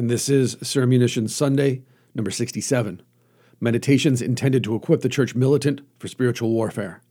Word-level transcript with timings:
and 0.00 0.08
this 0.08 0.30
is 0.30 0.56
Sermunition 0.62 1.28
Sunday, 1.28 1.82
number 2.14 2.30
67. 2.30 3.02
Meditations 3.60 4.22
intended 4.22 4.64
to 4.64 4.74
equip 4.74 5.02
the 5.02 5.10
church 5.10 5.34
militant 5.34 5.82
for 5.98 6.08
spiritual 6.08 6.48
warfare. 6.48 7.02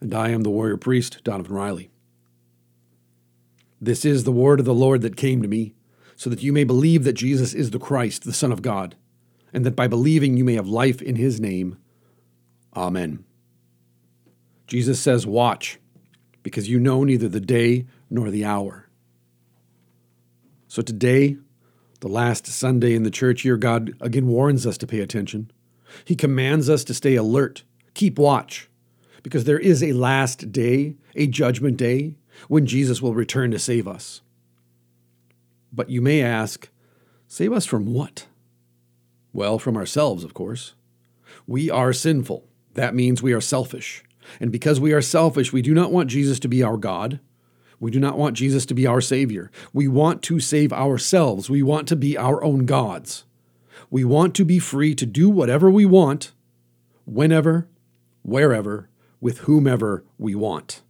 And 0.00 0.14
I 0.14 0.28
am 0.28 0.42
the 0.42 0.50
warrior 0.50 0.76
priest, 0.76 1.24
Donavon 1.24 1.50
Riley. 1.50 1.90
This 3.80 4.04
is 4.04 4.22
the 4.22 4.30
word 4.30 4.60
of 4.60 4.64
the 4.64 4.72
Lord 4.72 5.02
that 5.02 5.16
came 5.16 5.42
to 5.42 5.48
me, 5.48 5.74
so 6.14 6.30
that 6.30 6.40
you 6.40 6.52
may 6.52 6.62
believe 6.62 7.02
that 7.02 7.14
Jesus 7.14 7.52
is 7.52 7.72
the 7.72 7.80
Christ, 7.80 8.22
the 8.22 8.32
Son 8.32 8.52
of 8.52 8.62
God, 8.62 8.94
and 9.52 9.66
that 9.66 9.74
by 9.74 9.88
believing 9.88 10.36
you 10.36 10.44
may 10.44 10.54
have 10.54 10.68
life 10.68 11.02
in 11.02 11.16
his 11.16 11.40
name. 11.40 11.78
Amen. 12.76 13.24
Jesus 14.68 15.00
says, 15.00 15.26
Watch, 15.26 15.80
because 16.44 16.68
you 16.68 16.78
know 16.78 17.02
neither 17.02 17.28
the 17.28 17.40
day 17.40 17.86
nor 18.08 18.30
the 18.30 18.44
hour. 18.44 18.88
So 20.68 20.80
today, 20.80 21.36
the 22.00 22.08
last 22.08 22.46
Sunday 22.46 22.94
in 22.94 23.02
the 23.02 23.10
church 23.10 23.44
year, 23.44 23.56
God 23.56 23.94
again 24.00 24.26
warns 24.26 24.66
us 24.66 24.78
to 24.78 24.86
pay 24.86 25.00
attention. 25.00 25.50
He 26.04 26.16
commands 26.16 26.68
us 26.68 26.84
to 26.84 26.94
stay 26.94 27.14
alert, 27.14 27.62
keep 27.94 28.18
watch, 28.18 28.68
because 29.22 29.44
there 29.44 29.58
is 29.58 29.82
a 29.82 29.92
last 29.92 30.50
day, 30.52 30.96
a 31.14 31.26
judgment 31.26 31.76
day, 31.76 32.16
when 32.48 32.66
Jesus 32.66 33.02
will 33.02 33.14
return 33.14 33.50
to 33.50 33.58
save 33.58 33.86
us. 33.86 34.22
But 35.72 35.90
you 35.90 36.00
may 36.00 36.22
ask, 36.22 36.68
save 37.28 37.52
us 37.52 37.66
from 37.66 37.92
what? 37.92 38.26
Well, 39.32 39.58
from 39.58 39.76
ourselves, 39.76 40.24
of 40.24 40.34
course. 40.34 40.74
We 41.46 41.70
are 41.70 41.92
sinful. 41.92 42.46
That 42.74 42.94
means 42.94 43.22
we 43.22 43.32
are 43.32 43.40
selfish. 43.40 44.02
And 44.40 44.50
because 44.50 44.80
we 44.80 44.92
are 44.92 45.02
selfish, 45.02 45.52
we 45.52 45.62
do 45.62 45.74
not 45.74 45.92
want 45.92 46.10
Jesus 46.10 46.40
to 46.40 46.48
be 46.48 46.62
our 46.62 46.76
God. 46.76 47.20
We 47.80 47.90
do 47.90 47.98
not 47.98 48.18
want 48.18 48.36
Jesus 48.36 48.66
to 48.66 48.74
be 48.74 48.86
our 48.86 49.00
Savior. 49.00 49.50
We 49.72 49.88
want 49.88 50.22
to 50.24 50.38
save 50.38 50.72
ourselves. 50.72 51.48
We 51.48 51.62
want 51.62 51.88
to 51.88 51.96
be 51.96 52.16
our 52.16 52.44
own 52.44 52.66
gods. 52.66 53.24
We 53.90 54.04
want 54.04 54.34
to 54.36 54.44
be 54.44 54.58
free 54.58 54.94
to 54.94 55.06
do 55.06 55.30
whatever 55.30 55.70
we 55.70 55.86
want, 55.86 56.32
whenever, 57.06 57.68
wherever, 58.22 58.90
with 59.20 59.38
whomever 59.38 60.04
we 60.18 60.34
want. 60.34 60.82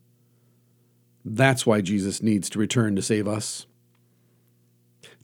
That's 1.25 1.65
why 1.65 1.81
Jesus 1.81 2.23
needs 2.23 2.51
to 2.51 2.59
return 2.59 2.97
to 2.97 3.03
save 3.03 3.29
us. 3.29 3.67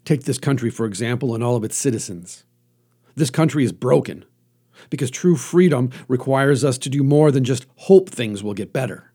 Take 0.05 0.23
this 0.23 0.39
country, 0.39 0.71
for 0.71 0.87
example, 0.87 1.35
and 1.35 1.43
all 1.43 1.57
of 1.57 1.65
its 1.65 1.77
citizens. 1.77 2.45
This 3.17 3.31
country 3.31 3.65
is 3.65 3.73
broken 3.73 4.25
because 4.89 5.11
true 5.11 5.37
freedom 5.37 5.91
requires 6.07 6.65
us 6.65 6.79
to 6.79 6.89
do 6.89 7.03
more 7.03 7.33
than 7.33 7.45
just 7.45 7.67
hope 7.77 8.09
things 8.09 8.43
will 8.43 8.55
get 8.55 8.73
better. 8.73 9.13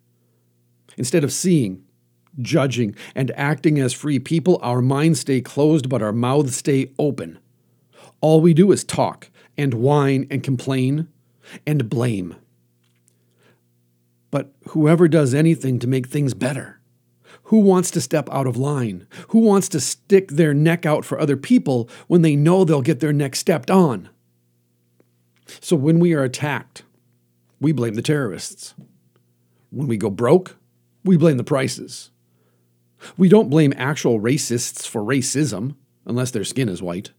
Instead 0.98 1.24
of 1.24 1.32
seeing, 1.32 1.84
judging, 2.40 2.96
and 3.16 3.32
acting 3.36 3.80
as 3.80 3.94
free 3.94 4.20
people, 4.20 4.60
our 4.62 4.82
minds 4.82 5.22
stay 5.22 5.42
closed, 5.42 5.90
but 5.90 6.02
our 6.02 6.14
mouths 6.14 6.56
stay 6.56 6.92
open. 6.98 7.40
All 8.22 8.42
we 8.42 8.54
do 8.54 8.72
is 8.72 8.84
talk 8.84 9.30
and 9.58 9.74
whine 9.74 10.28
and 10.30 10.44
complain 10.44 11.08
and 11.66 11.90
blame. 11.90 12.36
But 14.30 14.54
whoever 14.70 15.08
does 15.08 15.34
anything 15.34 15.80
to 15.80 15.88
make 15.88 16.08
things 16.08 16.34
better, 16.34 16.80
who 17.46 17.58
wants 17.60 17.92
to 17.92 18.02
step 18.02 18.30
out 18.32 18.48
of 18.48 18.56
line? 18.56 19.08
Who 19.30 19.40
wants 19.40 19.68
to 19.70 19.82
stick 19.82 20.30
their 20.30 20.54
neck 20.54 20.86
out 20.86 21.04
for 21.04 21.20
other 21.20 21.36
people 21.36 21.90
when 22.08 22.22
they 22.22 22.38
know 22.38 22.64
they'll 22.64 22.82
get 22.82 23.02
their 23.02 23.12
neck 23.12 23.36
stepped 23.36 23.70
on? 23.70 24.08
So 25.60 25.76
when 25.76 26.00
we 26.00 26.14
are 26.14 26.24
attacked, 26.24 26.84
we 27.60 27.74
blame 27.74 27.96
the 27.96 28.02
terrorists. 28.02 28.74
When 29.70 29.88
we 29.88 29.98
go 29.98 30.10
broke, 30.10 30.56
we 31.04 31.18
blame 31.18 31.36
the 31.36 31.44
prices. 31.44 32.11
We 33.18 33.30
don't 33.30 33.50
blame 33.50 33.74
actual 33.78 34.20
racists 34.20 34.88
for 34.88 35.02
racism, 35.02 35.76
unless 36.06 36.32
their 36.32 36.44
skin 36.44 36.70
is 36.70 36.82
white. 36.82 37.12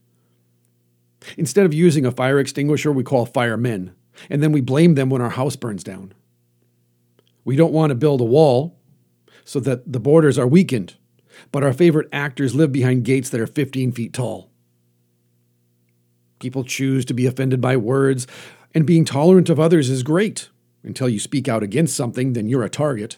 Instead 1.37 1.65
of 1.65 1.73
using 1.73 2.05
a 2.05 2.11
fire 2.11 2.39
extinguisher, 2.39 2.91
we 2.91 3.03
call 3.03 3.25
firemen, 3.25 3.93
and 4.29 4.43
then 4.43 4.51
we 4.51 4.61
blame 4.61 4.95
them 4.95 5.09
when 5.09 5.21
our 5.21 5.31
house 5.31 5.55
burns 5.55 5.83
down. 5.83 6.13
We 7.45 7.55
don't 7.55 7.73
want 7.73 7.89
to 7.89 7.95
build 7.95 8.21
a 8.21 8.25
wall 8.25 8.77
so 9.45 9.59
that 9.61 9.91
the 9.91 9.99
borders 9.99 10.37
are 10.37 10.47
weakened, 10.47 10.95
but 11.51 11.63
our 11.63 11.73
favorite 11.73 12.07
actors 12.11 12.55
live 12.55 12.71
behind 12.71 13.05
gates 13.05 13.29
that 13.29 13.41
are 13.41 13.47
15 13.47 13.91
feet 13.91 14.13
tall. 14.13 14.49
People 16.39 16.63
choose 16.63 17.05
to 17.05 17.13
be 17.13 17.25
offended 17.25 17.61
by 17.61 17.77
words, 17.77 18.27
and 18.73 18.85
being 18.85 19.05
tolerant 19.05 19.49
of 19.49 19.59
others 19.59 19.89
is 19.89 20.03
great. 20.03 20.49
Until 20.83 21.07
you 21.07 21.19
speak 21.19 21.47
out 21.47 21.63
against 21.63 21.95
something, 21.95 22.33
then 22.33 22.49
you're 22.49 22.63
a 22.63 22.69
target. 22.69 23.17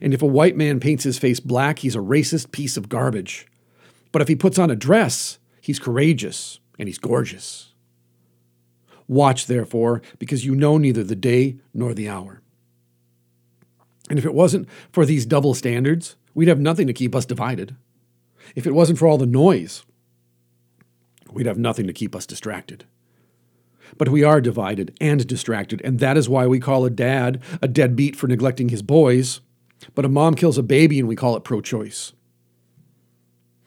And 0.00 0.12
if 0.12 0.22
a 0.22 0.26
white 0.26 0.56
man 0.56 0.80
paints 0.80 1.04
his 1.04 1.18
face 1.18 1.40
black, 1.40 1.80
he's 1.80 1.96
a 1.96 2.00
racist 2.00 2.52
piece 2.52 2.76
of 2.76 2.88
garbage. 2.88 3.46
But 4.12 4.22
if 4.22 4.28
he 4.28 4.36
puts 4.36 4.58
on 4.58 4.70
a 4.70 4.76
dress, 4.76 5.38
he's 5.60 5.78
courageous 5.78 6.60
and 6.78 6.88
he's 6.88 6.98
gorgeous. 6.98 7.72
Watch, 9.06 9.46
therefore, 9.46 10.02
because 10.18 10.44
you 10.44 10.54
know 10.54 10.76
neither 10.76 11.02
the 11.02 11.16
day 11.16 11.56
nor 11.72 11.94
the 11.94 12.08
hour. 12.08 12.42
And 14.10 14.18
if 14.18 14.24
it 14.24 14.34
wasn't 14.34 14.68
for 14.92 15.04
these 15.04 15.26
double 15.26 15.54
standards, 15.54 16.16
we'd 16.34 16.48
have 16.48 16.60
nothing 16.60 16.86
to 16.86 16.92
keep 16.92 17.14
us 17.14 17.26
divided. 17.26 17.76
If 18.54 18.66
it 18.66 18.74
wasn't 18.74 18.98
for 18.98 19.06
all 19.06 19.18
the 19.18 19.26
noise, 19.26 19.84
we'd 21.30 21.46
have 21.46 21.58
nothing 21.58 21.86
to 21.86 21.92
keep 21.92 22.14
us 22.14 22.26
distracted. 22.26 22.84
But 23.96 24.10
we 24.10 24.22
are 24.22 24.40
divided 24.40 24.96
and 25.00 25.26
distracted, 25.26 25.80
and 25.82 25.98
that 25.98 26.16
is 26.16 26.28
why 26.28 26.46
we 26.46 26.60
call 26.60 26.84
a 26.84 26.90
dad 26.90 27.42
a 27.62 27.68
deadbeat 27.68 28.16
for 28.16 28.26
neglecting 28.26 28.68
his 28.68 28.82
boys, 28.82 29.40
but 29.94 30.04
a 30.04 30.08
mom 30.08 30.34
kills 30.34 30.58
a 30.58 30.62
baby 30.62 30.98
and 30.98 31.08
we 31.08 31.16
call 31.16 31.36
it 31.36 31.44
pro 31.44 31.60
choice. 31.60 32.12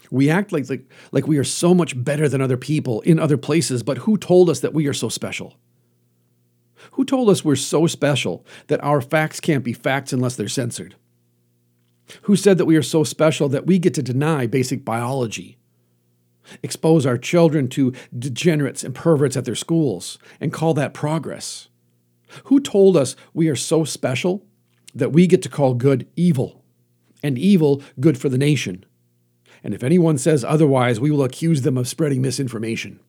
We 0.10 0.30
act 0.30 0.52
like, 0.52 0.70
like, 0.70 0.90
like 1.12 1.28
we 1.28 1.38
are 1.38 1.44
so 1.44 1.74
much 1.74 2.02
better 2.02 2.28
than 2.28 2.42
other 2.42 2.58
people 2.58 3.02
in 3.02 3.18
other 3.18 3.38
places, 3.38 3.82
but 3.82 4.00
who 4.00 4.18
told 4.18 4.50
us 4.50 4.60
that 4.60 4.74
we 4.74 4.88
are 4.88 4.94
so 4.94 5.08
special? 5.08 5.56
Who 6.94 7.06
told 7.06 7.30
us 7.30 7.46
we're 7.46 7.56
so 7.56 7.88
special 7.88 8.46
that 8.68 8.84
our 8.84 9.00
facts 9.00 9.40
can't 9.40 9.64
be 9.64 9.74
facts 9.74 10.12
unless 10.12 10.36
they're 10.36 10.50
censored? 10.50 10.96
Who 12.24 12.36
said 12.36 12.58
that 12.58 12.66
we 12.66 12.76
are 12.76 12.84
so 12.84 13.06
special 13.06 13.48
that 13.50 13.66
we 13.66 13.80
get 13.80 13.94
to 13.94 14.04
deny 14.04 14.48
basic 14.48 14.84
biology, 14.84 15.58
expose 16.62 17.06
our 17.06 17.18
children 17.18 17.70
to 17.70 17.94
degenerates 18.18 18.84
and 18.84 18.94
perverts 18.94 19.38
at 19.38 19.46
their 19.46 19.56
schools, 19.56 20.18
and 20.42 20.52
call 20.52 20.74
that 20.74 20.94
progress? 20.94 21.70
Who 22.46 22.60
told 22.60 22.98
us 22.98 23.16
we 23.34 23.48
are 23.48 23.56
so 23.56 23.86
special 23.86 24.46
that 24.94 25.12
we 25.12 25.28
get 25.28 25.42
to 25.44 25.50
call 25.50 25.74
good 25.74 26.08
evil, 26.16 26.64
and 27.24 27.38
evil 27.38 27.82
good 28.00 28.18
for 28.18 28.30
the 28.30 28.38
nation? 28.38 28.86
And 29.64 29.74
if 29.74 29.84
anyone 29.84 30.18
says 30.18 30.44
otherwise, 30.44 31.00
we 31.00 31.12
will 31.12 31.24
accuse 31.24 31.62
them 31.62 31.78
of 31.78 31.88
spreading 31.88 32.22
misinformation. 32.22 33.00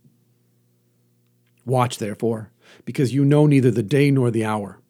Watch, 1.64 1.98
therefore, 1.98 2.50
because 2.84 3.14
you 3.14 3.24
know 3.24 3.46
neither 3.46 3.70
the 3.70 3.82
day 3.82 4.10
nor 4.10 4.30
the 4.30 4.44
hour. 4.44 4.80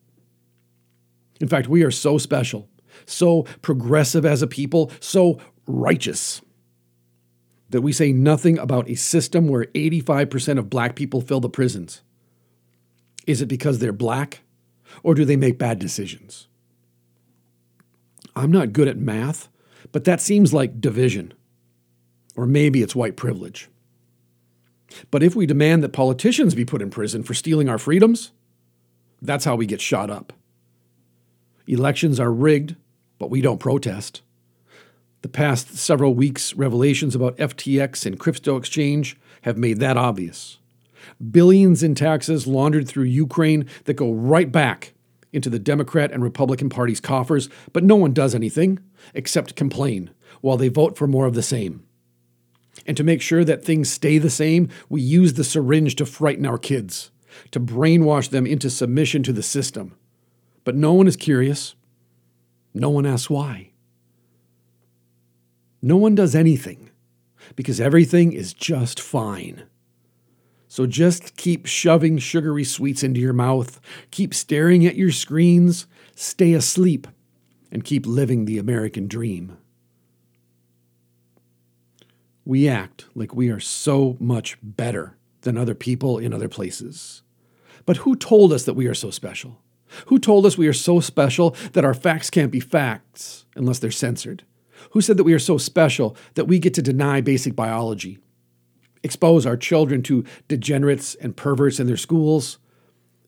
In 1.41 1.49
fact, 1.49 1.69
we 1.69 1.83
are 1.83 1.91
so 1.91 2.19
special, 2.19 2.69
so 3.05 3.45
progressive 3.63 4.25
as 4.25 4.43
a 4.43 4.47
people, 4.47 4.91
so 5.01 5.41
righteous 5.67 6.41
that 7.71 7.83
we 7.83 7.93
say 7.93 8.13
nothing 8.13 8.59
about 8.59 8.89
a 8.89 8.95
system 8.95 9.49
where 9.49 9.65
85% 9.67 10.59
of 10.59 10.71
black 10.71 10.95
people 10.95 11.21
fill 11.21 11.41
the 11.41 11.49
prisons. 11.49 12.03
Is 13.27 13.41
it 13.41 13.47
because 13.47 13.79
they're 13.79 13.93
black, 13.93 14.41
or 15.03 15.15
do 15.15 15.25
they 15.25 15.37
make 15.37 15.59
bad 15.59 15.79
decisions? 15.79 16.49
I'm 18.43 18.51
not 18.51 18.73
good 18.73 18.89
at 18.89 18.97
math, 18.99 19.49
but 19.93 20.03
that 20.03 20.21
seems 20.21 20.53
like 20.53 20.81
division. 20.81 21.33
Or 22.35 22.45
maybe 22.45 22.83
it's 22.83 22.97
white 22.97 23.15
privilege. 23.15 23.69
But 25.13 25.23
if 25.23 25.37
we 25.37 25.47
demand 25.47 25.85
that 25.85 25.93
politicians 25.93 26.57
be 26.57 26.65
put 26.65 26.83
in 26.83 26.91
prison 26.91 27.23
for 27.23 27.35
stealing 27.35 27.69
our 27.69 27.79
freedoms, 27.79 28.33
that's 29.21 29.45
how 29.45 29.55
we 29.55 29.65
get 29.65 29.81
shot 29.81 30.11
up. 30.11 30.33
Elections 31.69 32.19
are 32.19 32.33
rigged, 32.33 32.75
but 33.17 33.31
we 33.31 33.41
don't 33.41 33.61
protest. 33.61 34.23
The 35.21 35.29
past 35.29 35.77
several 35.77 36.13
weeks' 36.13 36.53
revelations 36.55 37.15
about 37.15 37.37
FTX 37.37 38.05
and 38.07 38.19
crypto 38.19 38.57
exchange 38.57 39.17
have 39.43 39.57
made 39.57 39.79
that 39.79 39.97
obvious. 39.97 40.59
Billions 41.31 41.85
in 41.85 41.95
taxes 41.95 42.49
laundered 42.49 42.89
through 42.89 43.05
Ukraine 43.05 43.69
that 43.85 43.95
go 43.95 44.13
right 44.13 44.51
back 44.51 44.95
into 45.33 45.51
the 45.51 45.59
Democrat 45.59 46.13
and 46.13 46.23
Republican 46.23 46.69
parties' 46.69 47.01
coffers, 47.01 47.49
but 47.73 47.85
no 47.85 47.97
one 47.97 48.13
does 48.13 48.35
anything 48.35 48.79
except 49.15 49.57
complain 49.57 50.11
while 50.41 50.57
they 50.57 50.69
vote 50.69 50.97
for 50.97 51.07
more 51.07 51.27
of 51.27 51.35
the 51.35 51.43
same. 51.43 51.85
And 52.87 52.97
to 52.97 53.05
make 53.05 53.23
sure 53.23 53.45
that 53.45 53.65
things 53.65 53.91
stay 53.91 54.19
the 54.19 54.31
same, 54.31 54.69
we 54.89 55.01
use 55.01 55.35
the 55.35 55.45
syringe 55.45 55.97
to 55.97 56.07
frighten 56.07 56.47
our 56.47 56.59
kids, 56.59 57.11
to 57.51 57.61
brainwash 57.61 58.31
them 58.31 58.47
into 58.47 58.71
submission 58.71 59.23
to 59.25 59.33
the 59.33 59.43
system. 59.43 59.97
But 60.65 60.77
no 60.77 60.93
one 60.93 61.07
is 61.07 61.17
curious. 61.17 61.75
No 62.75 62.91
one 62.91 63.07
asks 63.07 63.31
why. 63.31 63.71
No 65.81 65.97
one 65.97 66.15
does 66.15 66.35
anything 66.35 66.91
because 67.57 67.81
everything 67.81 68.33
is 68.33 68.55
just 68.55 69.01
fine. 69.01 69.65
So 70.73 70.87
just 70.87 71.37
keep 71.37 71.67
shoving 71.67 72.17
sugary 72.17 72.65
sweets 72.65 73.03
into 73.03 73.21
your 73.21 73.35
mouth, 73.35 73.79
keep 74.11 74.33
staring 74.33 74.87
at 74.87 74.97
your 74.97 75.11
screens, 75.11 75.87
stay 76.17 76.55
asleep, 76.55 77.07
and 77.71 77.85
keep 77.85 78.07
living 78.07 78.47
the 78.47 78.57
American 78.57 79.07
dream. 79.07 79.59
we 82.47 82.67
act 82.67 83.05
like 83.15 83.35
we 83.35 83.51
are 83.51 83.61
so 83.61 84.17
much 84.19 84.57
better 84.63 85.19
than 85.43 85.59
other 85.59 85.75
people 85.75 86.17
in 86.17 86.33
other 86.33 86.49
places. 86.49 87.23
But 87.85 87.99
who 87.99 88.17
told 88.17 88.51
us 88.51 88.65
that 88.65 88.75
we 88.75 88.87
are 88.87 88.95
so 88.95 89.11
special? 89.11 89.61
Who 90.07 90.19
told 90.19 90.47
us 90.47 90.57
we 90.57 90.69
are 90.69 90.73
so 90.73 91.01
special 91.01 91.55
that 91.75 91.85
our 91.85 91.93
facts 91.93 92.31
can't 92.31 92.51
be 92.51 92.61
facts 92.61 93.45
unless 93.55 93.79
they're 93.79 93.91
censored? 93.91 94.45
Who 94.93 95.03
said 95.03 95.19
that 95.19 95.25
we 95.25 95.35
are 95.35 95.39
so 95.39 95.59
special 95.59 96.17
that 96.35 96.47
we 96.47 96.59
get 96.59 96.73
to 96.75 96.83
deny 96.83 97.21
basic 97.21 97.55
biology, 97.55 98.19
expose 99.03 99.47
our 99.47 99.57
children 99.57 100.03
to 100.05 100.25
degenerates 100.49 101.15
and 101.17 101.37
perverts 101.37 101.81
in 101.81 101.87
their 101.87 101.97
schools, 101.97 102.59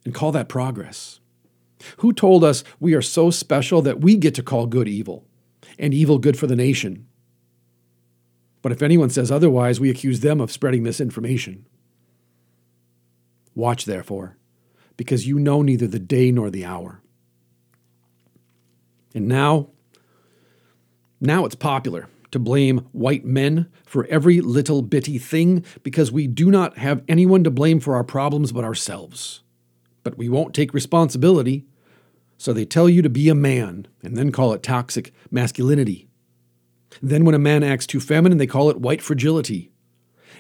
and 0.05 0.15
call 0.15 0.33
that 0.33 0.49
progress? 0.49 1.21
Who 1.99 2.13
told 2.13 2.45
us 2.45 2.65
we 2.81 2.95
are 2.95 3.03
so 3.03 3.31
special 3.31 3.83
that 3.83 4.01
we 4.01 4.17
get 4.17 4.35
to 4.37 4.43
call 4.43 4.67
good 4.67 4.89
evil 4.89 5.27
and 5.79 5.93
evil 5.93 6.19
good 6.19 6.39
for 6.39 6.47
the 6.47 6.57
nation? 6.57 7.07
But 8.63 8.73
if 8.73 8.83
anyone 8.83 9.11
says 9.11 9.31
otherwise, 9.31 9.79
we 9.79 9.91
accuse 9.91 10.21
them 10.21 10.41
of 10.41 10.51
spreading 10.51 10.83
misinformation. 10.83 11.67
Watch, 13.55 13.85
therefore, 13.85 14.39
because 14.97 15.27
you 15.27 15.39
know 15.39 15.63
neither 15.63 15.87
the 15.87 15.99
day 15.99 16.31
nor 16.31 16.51
the 16.51 16.65
hour. 16.65 17.03
And 19.15 19.29
now, 19.29 19.69
now 21.21 21.45
it's 21.45 21.55
popular 21.55 22.09
to 22.35 22.39
blame 22.41 22.87
white 22.91 23.25
men 23.25 23.71
for 23.87 24.05
every 24.07 24.41
little 24.41 24.83
bitty 24.83 25.19
thing 25.19 25.65
because 25.85 26.11
we 26.11 26.27
do 26.27 26.51
not 26.51 26.77
have 26.79 27.03
anyone 27.09 27.45
to 27.45 27.51
blame 27.51 27.79
for 27.79 27.95
our 27.95 28.03
problems 28.03 28.51
but 28.51 28.65
ourselves. 28.65 29.43
But 30.03 30.19
we 30.19 30.29
won't 30.29 30.53
take 30.53 30.75
responsibility, 30.75 31.65
so 32.37 32.53
they 32.53 32.65
tell 32.65 32.89
you 32.89 33.03
to 33.03 33.09
be 33.09 33.29
a 33.29 33.37
man 33.37 33.87
and 34.03 34.17
then 34.17 34.33
call 34.33 34.53
it 34.53 34.65
toxic 34.65 35.15
masculinity. 35.31 36.09
Then, 37.01 37.25
when 37.25 37.37
a 37.37 37.39
man 37.39 37.63
acts 37.63 37.87
too 37.87 38.01
feminine, 38.01 38.39
they 38.39 38.47
call 38.47 38.69
it 38.69 38.81
white 38.81 39.01
fragility 39.01 39.71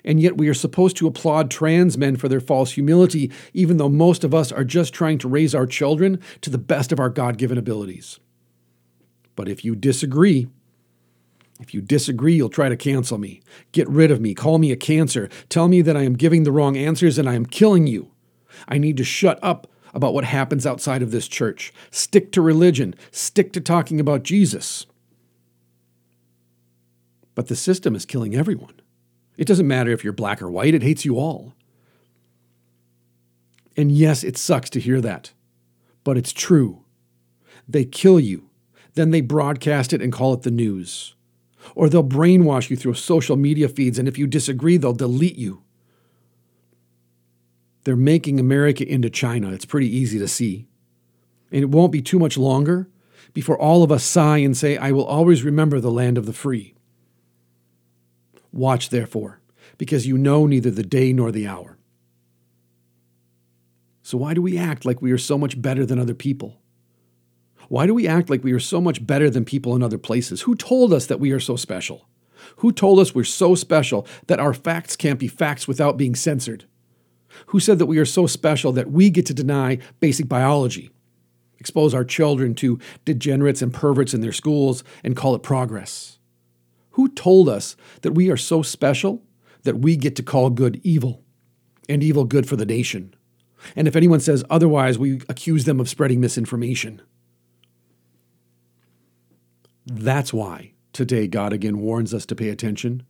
and 0.04 0.20
yet 0.20 0.36
we 0.36 0.48
are 0.48 0.54
supposed 0.54 0.96
to 0.98 1.06
applaud 1.06 1.50
trans 1.50 1.96
men 1.96 2.16
for 2.16 2.28
their 2.28 2.40
false 2.40 2.72
humility, 2.72 3.32
even 3.54 3.78
though 3.78 3.88
most 3.88 4.22
of 4.22 4.34
us 4.34 4.52
are 4.52 4.64
just 4.64 4.92
trying 4.92 5.18
to 5.18 5.28
raise 5.28 5.54
our 5.54 5.66
children 5.66 6.20
to 6.42 6.50
the 6.50 6.58
best 6.58 6.92
of 6.92 7.00
our 7.00 7.08
God 7.08 7.38
given 7.38 7.56
abilities. 7.56 8.20
But 9.34 9.48
if 9.48 9.64
you 9.64 9.74
disagree, 9.74 10.48
if 11.64 11.72
you 11.72 11.80
disagree, 11.80 12.34
you'll 12.34 12.50
try 12.50 12.68
to 12.68 12.76
cancel 12.76 13.16
me, 13.16 13.40
get 13.72 13.88
rid 13.88 14.10
of 14.10 14.20
me, 14.20 14.34
call 14.34 14.58
me 14.58 14.70
a 14.70 14.76
cancer, 14.76 15.30
tell 15.48 15.66
me 15.66 15.80
that 15.80 15.96
I 15.96 16.02
am 16.02 16.12
giving 16.12 16.42
the 16.42 16.52
wrong 16.52 16.76
answers 16.76 17.16
and 17.16 17.26
I 17.26 17.34
am 17.34 17.46
killing 17.46 17.86
you. 17.86 18.10
I 18.68 18.76
need 18.76 18.98
to 18.98 19.04
shut 19.04 19.38
up 19.42 19.66
about 19.94 20.12
what 20.12 20.24
happens 20.24 20.66
outside 20.66 21.00
of 21.00 21.10
this 21.10 21.26
church. 21.26 21.72
Stick 21.90 22.32
to 22.32 22.42
religion, 22.42 22.94
stick 23.12 23.50
to 23.54 23.62
talking 23.62 23.98
about 23.98 24.24
Jesus. 24.24 24.84
But 27.34 27.46
the 27.46 27.56
system 27.56 27.96
is 27.96 28.04
killing 28.04 28.36
everyone. 28.36 28.74
It 29.38 29.46
doesn't 29.46 29.66
matter 29.66 29.90
if 29.90 30.04
you're 30.04 30.12
black 30.12 30.42
or 30.42 30.50
white, 30.50 30.74
it 30.74 30.82
hates 30.82 31.06
you 31.06 31.18
all. 31.18 31.54
And 33.74 33.90
yes, 33.90 34.22
it 34.22 34.36
sucks 34.36 34.68
to 34.70 34.80
hear 34.80 35.00
that, 35.00 35.32
but 36.04 36.18
it's 36.18 36.30
true. 36.30 36.84
They 37.66 37.86
kill 37.86 38.20
you, 38.20 38.50
then 38.92 39.12
they 39.12 39.22
broadcast 39.22 39.94
it 39.94 40.02
and 40.02 40.12
call 40.12 40.34
it 40.34 40.42
the 40.42 40.50
news. 40.50 41.14
Or 41.74 41.88
they'll 41.88 42.04
brainwash 42.04 42.70
you 42.70 42.76
through 42.76 42.94
social 42.94 43.36
media 43.36 43.68
feeds, 43.68 43.98
and 43.98 44.06
if 44.06 44.18
you 44.18 44.26
disagree, 44.26 44.76
they'll 44.76 44.92
delete 44.92 45.36
you. 45.36 45.62
They're 47.84 47.96
making 47.96 48.40
America 48.40 48.86
into 48.86 49.10
China. 49.10 49.50
It's 49.50 49.64
pretty 49.64 49.94
easy 49.94 50.18
to 50.18 50.28
see. 50.28 50.66
And 51.52 51.62
it 51.62 51.70
won't 51.70 51.92
be 51.92 52.02
too 52.02 52.18
much 52.18 52.36
longer 52.36 52.88
before 53.32 53.58
all 53.58 53.82
of 53.82 53.92
us 53.92 54.04
sigh 54.04 54.38
and 54.38 54.56
say, 54.56 54.76
I 54.76 54.92
will 54.92 55.04
always 55.04 55.42
remember 55.42 55.80
the 55.80 55.90
land 55.90 56.18
of 56.18 56.26
the 56.26 56.32
free. 56.32 56.74
Watch 58.52 58.88
therefore, 58.90 59.40
because 59.78 60.06
you 60.06 60.16
know 60.16 60.46
neither 60.46 60.70
the 60.70 60.82
day 60.82 61.12
nor 61.12 61.30
the 61.30 61.46
hour. 61.46 61.76
So, 64.02 64.18
why 64.18 64.34
do 64.34 64.42
we 64.42 64.58
act 64.58 64.84
like 64.84 65.02
we 65.02 65.12
are 65.12 65.18
so 65.18 65.38
much 65.38 65.60
better 65.60 65.84
than 65.84 65.98
other 65.98 66.14
people? 66.14 66.60
Why 67.68 67.86
do 67.86 67.94
we 67.94 68.08
act 68.08 68.30
like 68.30 68.44
we 68.44 68.52
are 68.52 68.60
so 68.60 68.80
much 68.80 69.06
better 69.06 69.30
than 69.30 69.44
people 69.44 69.74
in 69.74 69.82
other 69.82 69.98
places? 69.98 70.42
Who 70.42 70.54
told 70.54 70.92
us 70.92 71.06
that 71.06 71.20
we 71.20 71.32
are 71.32 71.40
so 71.40 71.56
special? 71.56 72.08
Who 72.56 72.72
told 72.72 73.00
us 73.00 73.14
we're 73.14 73.24
so 73.24 73.54
special 73.54 74.06
that 74.26 74.40
our 74.40 74.54
facts 74.54 74.96
can't 74.96 75.18
be 75.18 75.28
facts 75.28 75.66
without 75.66 75.96
being 75.96 76.14
censored? 76.14 76.66
Who 77.46 77.60
said 77.60 77.78
that 77.78 77.86
we 77.86 77.98
are 77.98 78.04
so 78.04 78.26
special 78.26 78.72
that 78.72 78.90
we 78.90 79.10
get 79.10 79.26
to 79.26 79.34
deny 79.34 79.78
basic 80.00 80.28
biology, 80.28 80.90
expose 81.58 81.94
our 81.94 82.04
children 82.04 82.54
to 82.56 82.78
degenerates 83.04 83.62
and 83.62 83.72
perverts 83.72 84.14
in 84.14 84.20
their 84.20 84.32
schools, 84.32 84.84
and 85.02 85.16
call 85.16 85.34
it 85.34 85.42
progress? 85.42 86.18
Who 86.90 87.08
told 87.08 87.48
us 87.48 87.76
that 88.02 88.12
we 88.12 88.30
are 88.30 88.36
so 88.36 88.62
special 88.62 89.22
that 89.64 89.78
we 89.78 89.96
get 89.96 90.14
to 90.16 90.22
call 90.22 90.50
good 90.50 90.80
evil 90.84 91.24
and 91.88 92.02
evil 92.02 92.24
good 92.24 92.48
for 92.48 92.56
the 92.56 92.66
nation? 92.66 93.14
And 93.74 93.88
if 93.88 93.96
anyone 93.96 94.20
says 94.20 94.44
otherwise, 94.48 94.98
we 94.98 95.22
accuse 95.28 95.64
them 95.64 95.80
of 95.80 95.88
spreading 95.88 96.20
misinformation. 96.20 97.02
That's 99.86 100.32
why 100.32 100.72
today 100.92 101.26
God 101.26 101.52
again 101.52 101.80
warns 101.80 102.14
us 102.14 102.26
to 102.26 102.34
pay 102.34 102.48
attention. 102.48 103.04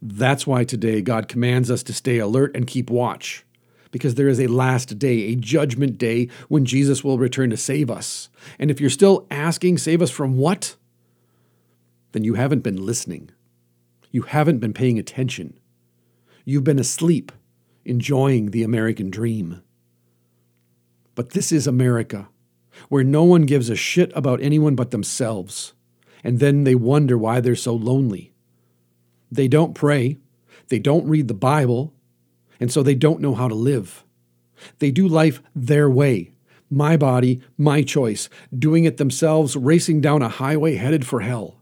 That's 0.00 0.46
why 0.46 0.64
today 0.64 1.02
God 1.02 1.28
commands 1.28 1.70
us 1.70 1.82
to 1.84 1.92
stay 1.92 2.18
alert 2.18 2.56
and 2.56 2.66
keep 2.66 2.90
watch. 2.90 3.44
Because 3.90 4.16
there 4.16 4.28
is 4.28 4.40
a 4.40 4.48
last 4.48 4.98
day, 4.98 5.32
a 5.32 5.36
judgment 5.36 5.98
day, 5.98 6.28
when 6.48 6.64
Jesus 6.64 7.04
will 7.04 7.18
return 7.18 7.50
to 7.50 7.56
save 7.56 7.90
us. 7.90 8.28
And 8.58 8.70
if 8.70 8.80
you're 8.80 8.90
still 8.90 9.26
asking, 9.30 9.78
save 9.78 10.02
us 10.02 10.10
from 10.10 10.36
what? 10.36 10.76
then 12.14 12.24
you 12.24 12.34
haven't 12.34 12.60
been 12.60 12.86
listening. 12.86 13.28
You 14.12 14.22
haven't 14.22 14.60
been 14.60 14.72
paying 14.72 15.00
attention. 15.00 15.58
You've 16.44 16.62
been 16.62 16.78
asleep, 16.78 17.32
enjoying 17.84 18.52
the 18.52 18.62
American 18.62 19.10
dream. 19.10 19.62
But 21.16 21.30
this 21.30 21.50
is 21.50 21.66
America, 21.66 22.28
where 22.88 23.02
no 23.02 23.24
one 23.24 23.42
gives 23.42 23.68
a 23.68 23.74
shit 23.74 24.12
about 24.14 24.40
anyone 24.40 24.76
but 24.76 24.92
themselves, 24.92 25.72
and 26.24 26.40
then 26.40 26.64
they 26.64 26.74
wonder 26.74 27.16
why 27.16 27.40
they're 27.40 27.54
so 27.54 27.74
lonely. 27.74 28.32
They 29.30 29.46
don't 29.46 29.74
pray, 29.74 30.18
they 30.68 30.78
don't 30.78 31.06
read 31.06 31.28
the 31.28 31.34
Bible, 31.34 31.92
and 32.58 32.72
so 32.72 32.82
they 32.82 32.94
don't 32.94 33.20
know 33.20 33.34
how 33.34 33.46
to 33.46 33.54
live. 33.54 34.04
They 34.78 34.90
do 34.90 35.06
life 35.06 35.42
their 35.54 35.90
way, 35.90 36.32
my 36.70 36.96
body, 36.96 37.40
my 37.58 37.82
choice, 37.82 38.28
doing 38.56 38.84
it 38.84 38.96
themselves, 38.96 39.54
racing 39.56 40.00
down 40.00 40.22
a 40.22 40.28
highway 40.28 40.76
headed 40.76 41.06
for 41.06 41.20
hell. 41.20 41.60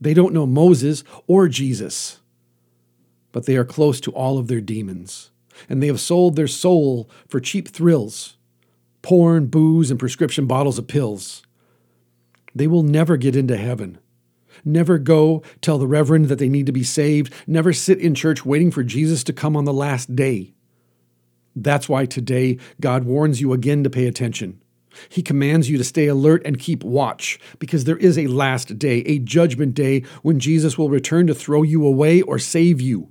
They 0.00 0.14
don't 0.14 0.34
know 0.34 0.46
Moses 0.46 1.04
or 1.28 1.46
Jesus, 1.46 2.20
but 3.30 3.46
they 3.46 3.56
are 3.56 3.64
close 3.64 4.00
to 4.00 4.10
all 4.10 4.38
of 4.38 4.48
their 4.48 4.60
demons, 4.60 5.30
and 5.68 5.80
they 5.80 5.86
have 5.86 6.00
sold 6.00 6.34
their 6.34 6.48
soul 6.48 7.08
for 7.28 7.38
cheap 7.38 7.68
thrills 7.68 8.36
porn, 9.02 9.46
booze, 9.46 9.90
and 9.90 9.98
prescription 9.98 10.46
bottles 10.46 10.78
of 10.78 10.86
pills. 10.86 11.42
They 12.54 12.66
will 12.66 12.82
never 12.82 13.16
get 13.16 13.36
into 13.36 13.56
heaven. 13.56 13.98
Never 14.64 14.98
go 14.98 15.42
tell 15.60 15.78
the 15.78 15.86
reverend 15.86 16.26
that 16.28 16.38
they 16.38 16.48
need 16.48 16.66
to 16.66 16.72
be 16.72 16.84
saved. 16.84 17.32
Never 17.46 17.72
sit 17.72 17.98
in 17.98 18.14
church 18.14 18.44
waiting 18.44 18.70
for 18.70 18.84
Jesus 18.84 19.24
to 19.24 19.32
come 19.32 19.56
on 19.56 19.64
the 19.64 19.72
last 19.72 20.14
day. 20.14 20.52
That's 21.56 21.88
why 21.88 22.06
today 22.06 22.58
God 22.80 23.04
warns 23.04 23.40
you 23.40 23.52
again 23.52 23.82
to 23.84 23.90
pay 23.90 24.06
attention. 24.06 24.62
He 25.08 25.22
commands 25.22 25.70
you 25.70 25.78
to 25.78 25.84
stay 25.84 26.06
alert 26.06 26.42
and 26.44 26.58
keep 26.58 26.84
watch, 26.84 27.40
because 27.58 27.84
there 27.84 27.96
is 27.96 28.18
a 28.18 28.26
last 28.26 28.78
day, 28.78 28.98
a 29.00 29.18
judgment 29.18 29.74
day, 29.74 30.00
when 30.22 30.38
Jesus 30.38 30.76
will 30.76 30.90
return 30.90 31.26
to 31.28 31.34
throw 31.34 31.62
you 31.62 31.86
away 31.86 32.20
or 32.20 32.38
save 32.38 32.80
you, 32.80 33.10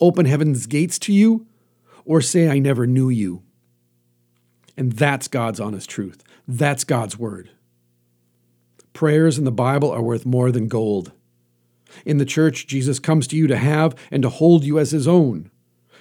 open 0.00 0.26
heaven's 0.26 0.66
gates 0.66 1.00
to 1.00 1.12
you, 1.12 1.46
or 2.04 2.20
say, 2.20 2.48
I 2.48 2.60
never 2.60 2.86
knew 2.86 3.08
you. 3.08 3.42
And 4.76 4.92
that's 4.92 5.26
God's 5.26 5.58
honest 5.60 5.90
truth. 5.90 6.22
That's 6.46 6.84
God's 6.84 7.18
word. 7.18 7.50
Prayers 8.92 9.38
in 9.38 9.44
the 9.44 9.52
Bible 9.52 9.90
are 9.90 10.02
worth 10.02 10.26
more 10.26 10.50
than 10.50 10.68
gold. 10.68 11.12
In 12.04 12.18
the 12.18 12.24
church, 12.24 12.66
Jesus 12.66 12.98
comes 12.98 13.26
to 13.28 13.36
you 13.36 13.46
to 13.46 13.56
have 13.56 13.94
and 14.10 14.22
to 14.22 14.28
hold 14.28 14.64
you 14.64 14.78
as 14.78 14.90
his 14.90 15.08
own. 15.08 15.50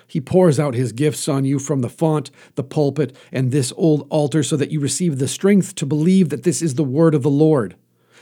He 0.07 0.19
pours 0.19 0.59
out 0.59 0.73
his 0.73 0.91
gifts 0.91 1.27
on 1.27 1.45
you 1.45 1.59
from 1.59 1.81
the 1.81 1.89
font, 1.89 2.31
the 2.55 2.63
pulpit, 2.63 3.15
and 3.31 3.51
this 3.51 3.71
old 3.77 4.07
altar 4.09 4.41
so 4.41 4.57
that 4.57 4.71
you 4.71 4.79
receive 4.79 5.19
the 5.19 5.27
strength 5.27 5.75
to 5.75 5.85
believe 5.85 6.29
that 6.29 6.43
this 6.43 6.61
is 6.61 6.75
the 6.75 6.83
word 6.83 7.13
of 7.13 7.21
the 7.21 7.29
Lord 7.29 7.75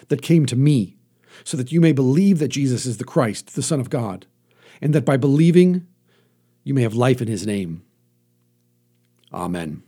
that 0.10 0.22
came 0.22 0.46
to 0.48 0.56
me, 0.56 0.98
so 1.46 1.56
that 1.56 1.72
you 1.72 1.80
may 1.80 1.94
believe 1.94 2.40
that 2.40 2.50
Jesus 2.50 2.86
is 2.86 2.98
the 2.98 3.06
Christ, 3.06 3.56
the 3.56 3.64
Son 3.64 3.80
of 3.80 3.90
God, 3.90 4.26
and 4.82 4.94
that 4.94 5.06
by 5.06 5.16
believing 5.16 5.88
you 6.64 6.74
may 6.74 6.82
have 6.82 6.94
life 6.94 7.22
in 7.22 7.30
his 7.30 7.48
name. 7.48 7.84
Amen. 9.34 9.84